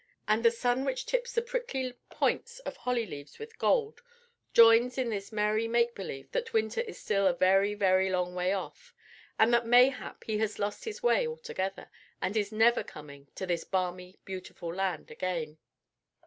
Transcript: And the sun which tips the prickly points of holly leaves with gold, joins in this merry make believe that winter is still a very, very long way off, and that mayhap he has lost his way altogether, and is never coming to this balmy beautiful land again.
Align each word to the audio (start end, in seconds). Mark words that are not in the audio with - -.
And 0.27 0.43
the 0.43 0.49
sun 0.49 0.83
which 0.83 1.05
tips 1.05 1.33
the 1.33 1.43
prickly 1.43 1.93
points 2.09 2.57
of 2.57 2.75
holly 2.77 3.05
leaves 3.05 3.37
with 3.37 3.59
gold, 3.59 4.01
joins 4.51 4.97
in 4.97 5.09
this 5.11 5.31
merry 5.31 5.67
make 5.67 5.93
believe 5.93 6.31
that 6.31 6.53
winter 6.53 6.81
is 6.81 6.97
still 6.99 7.27
a 7.27 7.35
very, 7.35 7.75
very 7.75 8.09
long 8.09 8.33
way 8.33 8.51
off, 8.51 8.95
and 9.37 9.53
that 9.53 9.67
mayhap 9.67 10.23
he 10.23 10.39
has 10.39 10.57
lost 10.57 10.85
his 10.85 11.03
way 11.03 11.27
altogether, 11.27 11.87
and 12.19 12.35
is 12.35 12.51
never 12.51 12.83
coming 12.83 13.27
to 13.35 13.45
this 13.45 13.63
balmy 13.63 14.17
beautiful 14.25 14.73
land 14.73 15.11
again. 15.11 15.59